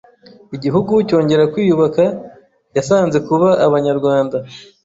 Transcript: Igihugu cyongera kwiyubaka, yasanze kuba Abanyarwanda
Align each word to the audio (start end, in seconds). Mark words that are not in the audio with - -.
Igihugu 0.55 0.93
cyongera 1.07 1.49
kwiyubaka, 1.51 2.03
yasanze 2.77 3.17
kuba 3.27 3.49
Abanyarwanda 3.67 4.37